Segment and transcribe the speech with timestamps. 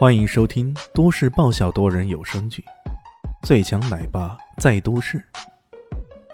[0.00, 2.64] 欢迎收听都市爆笑多人有声剧
[3.46, 5.18] 《最强奶爸在都市》，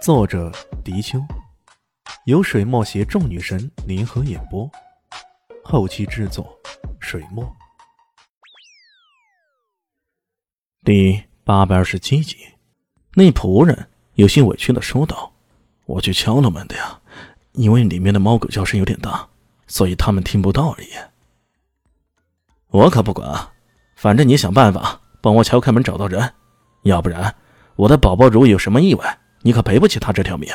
[0.01, 0.53] 作者：
[0.85, 1.19] 迪秋，
[2.27, 4.71] 由水墨携众女神联合演播，
[5.65, 6.57] 后期制作：
[7.01, 7.45] 水墨。
[10.85, 12.37] 第八百二十七集，
[13.15, 15.33] 那仆人有些委屈的说道
[15.87, 17.01] ：“我去敲了门的呀，
[17.55, 19.29] 因为里面的猫狗叫声有点大，
[19.67, 20.91] 所以他们听不到而已。
[22.69, 23.55] 我可不管。”啊
[23.97, 26.35] 反正你想办法帮我敲开门找到人，
[26.83, 27.35] 要不然
[27.77, 30.49] 我的宝宝如果有什么意外，你可赔不起他这条命。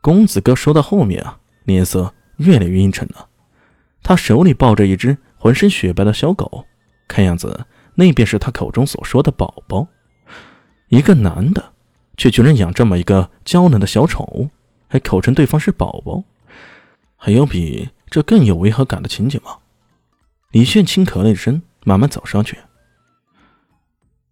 [0.00, 3.28] 公子哥说到后面啊，脸色越来越阴沉了。
[4.02, 6.64] 他手里抱着一只浑身雪白的小狗，
[7.06, 9.86] 看样子那便是他口中所说的宝宝。
[10.88, 11.72] 一个男的，
[12.16, 14.48] 却居然养这么一个娇嫩的小宠物，
[14.88, 16.24] 还口称对方是宝宝，
[17.16, 19.58] 还有比这更有违和感的情景吗？
[20.50, 21.60] 李炫轻咳了一声。
[21.84, 22.58] 慢慢走上去，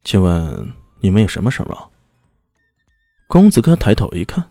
[0.03, 1.77] 请问你们有什么事吗？
[3.29, 4.51] 公子哥抬头一看，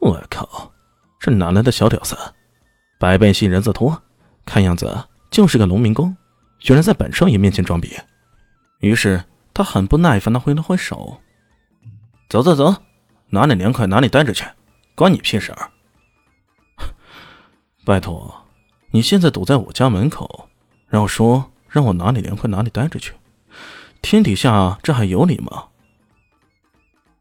[0.00, 0.72] 我靠，
[1.20, 2.16] 这哪来的小屌丝？
[2.98, 4.02] 白背心人字拖，
[4.44, 6.16] 看样子就是个农民工，
[6.58, 7.96] 居然在本少爷面前装逼。
[8.80, 11.20] 于是他很不耐烦的挥了挥手
[12.28, 12.82] ：“走走走，
[13.30, 14.44] 哪里凉快哪里待着去，
[14.96, 15.70] 关你屁事儿！
[17.86, 18.44] 拜托，
[18.90, 20.48] 你现在堵在我家门口，
[20.88, 23.12] 然后说。”让我哪里凉快哪里待着去，
[24.00, 25.66] 天底下这还有理吗？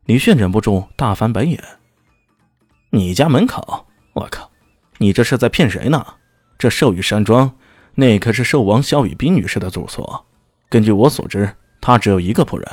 [0.06, 1.62] 李炫忍不住大翻白眼。
[2.92, 3.86] 你家门口？
[4.14, 4.50] 我靠，
[4.98, 6.06] 你这是在骗谁呢？
[6.58, 7.54] 这寿宇山庄，
[7.96, 10.26] 那可是寿王萧雨冰女士的住所。
[10.70, 12.66] 根据我所知，她只有一个仆人，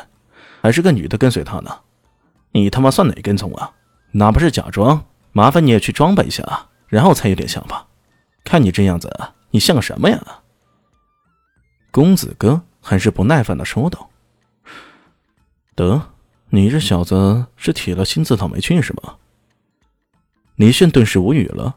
[0.62, 1.80] 还是个女的跟随她呢。
[2.52, 3.72] 你他妈算哪根葱啊？
[4.12, 7.88] 哪怕是假装，麻烦你也去装扮一下，然后才有点想法。
[8.44, 9.12] 看你这样子，
[9.50, 10.22] 你像个什么呀？
[11.94, 14.10] 公子哥很是不耐烦的说道
[15.76, 16.10] ：“得，
[16.48, 19.16] 你这小子是铁了心自讨没趣是吧？”
[20.56, 21.76] 李炫顿时无语了，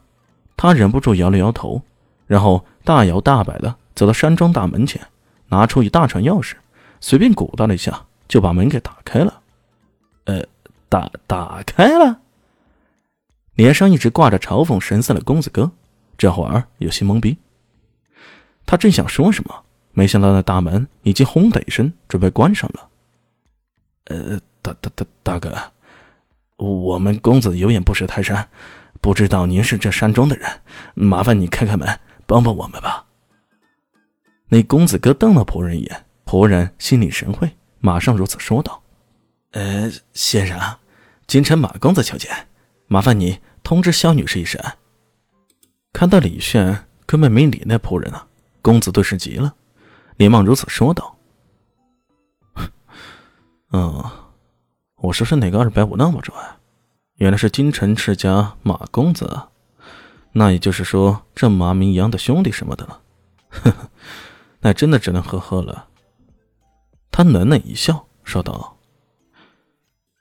[0.56, 1.80] 他忍不住摇了摇头，
[2.26, 5.00] 然后大摇大摆的走到山庄大门前，
[5.46, 6.54] 拿出一大串钥匙，
[7.00, 9.40] 随便鼓捣了一下，就把门给打开了。
[10.24, 10.44] 呃，
[10.88, 12.20] 打打开了。
[13.54, 15.70] 脸上一直挂着嘲讽神色的公子哥，
[16.16, 17.38] 这会儿有些懵逼。
[18.66, 19.62] 他正想说什么。
[19.98, 22.88] 没想到那大门已经轰的一声准备关上了。
[24.04, 25.52] 呃，大大大大哥，
[26.56, 28.48] 我们公子有眼不识泰山，
[29.00, 30.48] 不知道您是这山庄的人，
[30.94, 31.98] 麻烦你开开门，
[32.28, 33.06] 帮帮我们吧。
[34.48, 38.80] 那公子哥瞪了仆人一眼，仆人心领神会，马上如此说道
[39.50, 40.56] ：“呃，先生，
[41.26, 42.30] 京城马公子求见，
[42.86, 44.62] 麻烦你通知萧女士一声。”
[45.92, 48.28] 看到李炫根本没理那仆人啊，
[48.62, 49.56] 公子顿时急了。
[50.18, 51.16] 连忙如此说道
[53.72, 54.04] ：“嗯，
[54.96, 56.34] 我说是哪个二百五那么拽？
[57.14, 59.42] 原来是京城世家马公子，
[60.32, 63.00] 那也就是说这马明阳的兄弟什么的了。
[63.48, 63.90] 呵呵，
[64.60, 65.86] 那真的只能呵呵了。”
[67.12, 68.76] 他冷冷一笑，说道：“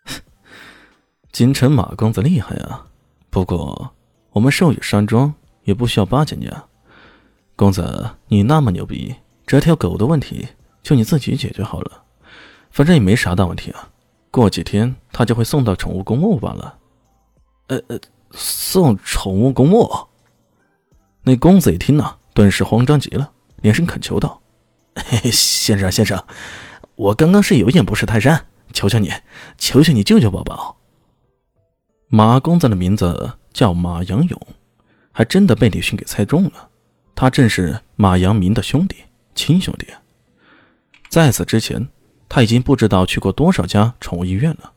[1.32, 2.86] 京城马公子厉害啊，
[3.32, 3.96] 不过
[4.32, 6.68] 我们寿宇山庄也不需要巴结你啊，
[7.56, 9.16] 公子你那么牛逼。”
[9.48, 10.46] 这条狗的问题
[10.84, 12.04] 就你自己解决好了，
[12.70, 13.88] 反正也没啥大问题啊。
[14.30, 16.78] 过几天它就会送到宠物公墓罢了。
[17.68, 17.98] 呃呃，
[18.32, 19.90] 送宠物公墓？
[21.24, 23.32] 那公子一听呢，顿时慌张极了，
[23.62, 24.42] 连声恳求道
[24.96, 26.22] ：“嘿嘿，先生先生，
[26.96, 29.10] 我刚刚是有眼不识泰山，求求你，
[29.58, 30.76] 求求你救救宝宝。”
[32.10, 34.42] 马公子的名字叫马阳勇，
[35.14, 36.70] 还真的被李迅给猜中了，
[37.16, 38.98] 他正是马阳明的兄弟。
[39.38, 39.86] 亲兄弟，
[41.10, 41.88] 在此之前，
[42.28, 44.74] 他已经不知道去过多少家宠物医院了，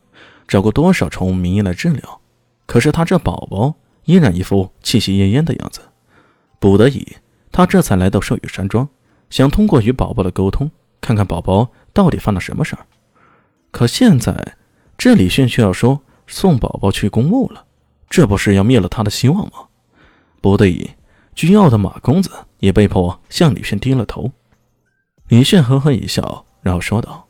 [0.46, 2.20] 找过多少宠物名医来治疗，
[2.66, 5.80] 可是他这宝宝依然一副气息奄奄的样子。
[6.58, 7.16] 不得已，
[7.50, 8.86] 他这才来到寿宇山庄，
[9.30, 10.70] 想通过与宝宝的沟通，
[11.00, 12.86] 看看宝宝到底犯了什么事儿。
[13.70, 14.56] 可现在，
[14.98, 17.64] 这李炫却要说送宝宝去公墓了，
[18.10, 19.68] 这不是要灭了他的希望吗？
[20.42, 20.90] 不得已，
[21.34, 24.30] 倨傲的马公子也被迫向李炫低了头。
[25.30, 27.28] 李炫呵呵一笑，然后说道：“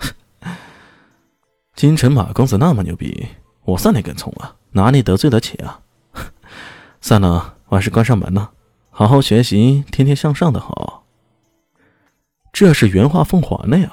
[1.76, 3.28] 京城马公子那么牛逼，
[3.64, 4.56] 我算哪根葱啊？
[4.70, 5.80] 哪里得罪得起啊？
[7.02, 8.52] 算了，我还是关上门了，
[8.88, 11.04] 好好学习，天天向上的好。”
[12.54, 13.92] 这是原话奉还了呀！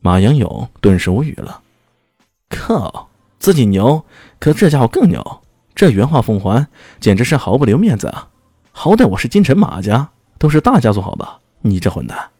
[0.00, 1.60] 马阳勇顿时无语了。
[2.48, 4.06] 靠，自己牛，
[4.38, 5.42] 可这家伙更牛，
[5.74, 6.66] 这原话奉还
[6.98, 8.30] 简直是毫不留面子啊！
[8.70, 10.08] 好歹我是京城马家，
[10.38, 11.40] 都是大家族，好吧？
[11.62, 12.30] 你这混蛋！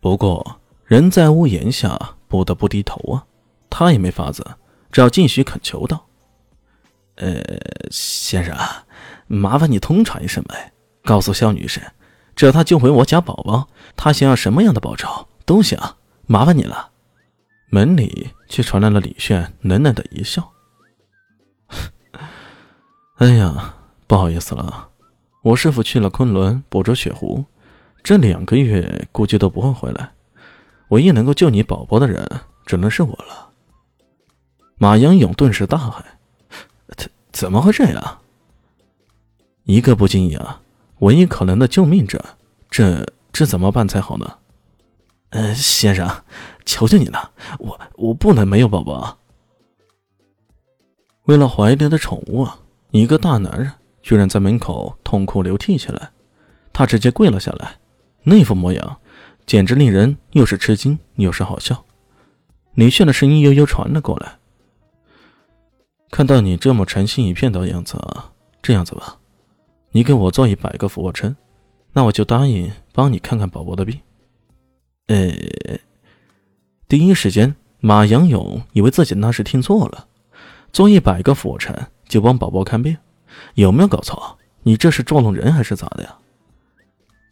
[0.00, 3.26] 不过人在屋檐下，不得不低头啊。
[3.68, 4.44] 他也没法子，
[4.90, 6.06] 只好继续恳求道
[7.16, 7.40] ：“呃，
[7.90, 8.56] 先生，
[9.26, 10.72] 麻烦你通传一声呗，
[11.04, 11.80] 告诉肖女士，
[12.34, 15.78] 只要她救回我家宝宝，她想要什么样的报酬都行，
[16.26, 16.90] 麻烦你了。”
[17.72, 20.50] 门里却传来了李炫冷冷的一笑
[23.18, 23.76] ：“哎呀，
[24.08, 24.88] 不好意思了，
[25.42, 27.44] 我师傅去了昆仑捕捉雪狐，
[28.02, 30.12] 这两个月估计都不会回来，
[30.88, 32.26] 唯一能够救你宝宝的人，
[32.66, 33.50] 只能是我了。”
[34.78, 36.04] 马阳勇顿时大喊
[36.96, 38.18] ：“怎怎么会这样？
[39.64, 40.62] 一个不经意啊，
[41.00, 42.24] 唯一可能的救命者，
[42.70, 44.38] 这这怎么办才好呢？”
[45.30, 46.24] 呃，先生，
[46.64, 49.18] 求求你了，我我不能没有宝宝啊。
[51.24, 52.58] 为了怀里的宠物啊，
[52.90, 53.70] 一个大男人
[54.02, 56.10] 居然在门口痛哭流涕起来，
[56.72, 57.78] 他直接跪了下来，
[58.22, 58.98] 那副模样
[59.46, 61.84] 简直令人又是吃惊又是好笑。
[62.74, 64.38] 李炫的声音悠悠传了过来。
[66.10, 69.16] 看到你这么诚心一片的样子啊，这样子吧，
[69.92, 71.34] 你给我做一百个俯卧撑，
[71.92, 73.98] 那我就答应帮你看看宝宝的病。
[75.06, 75.32] 呃，
[76.88, 80.06] 第一时间马阳勇以为自己那是听错了，
[80.72, 81.74] 做一百个俯卧撑
[82.08, 82.96] 就帮宝宝看病，
[83.54, 84.36] 有没有搞错？
[84.62, 86.16] 你这是捉弄人还是咋的呀？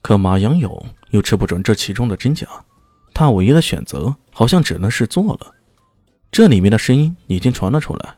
[0.01, 2.47] 可马阳勇又吃不准这其中的真假，
[3.13, 5.55] 他唯一的选择好像只能是做了。
[6.31, 8.15] 这里面的声音已经传了出来。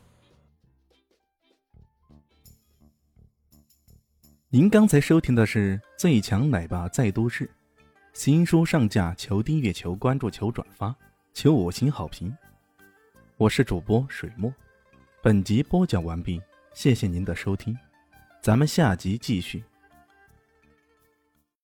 [4.49, 7.45] 您刚才收听的是《最强奶爸在都市》，
[8.13, 10.93] 新书上架，求订阅，求关注，求转发，
[11.33, 12.35] 求五星好评。
[13.37, 14.53] 我是主播水墨，
[15.23, 16.41] 本集播讲完毕，
[16.73, 17.75] 谢谢您的收听，
[18.41, 19.63] 咱们下集继续。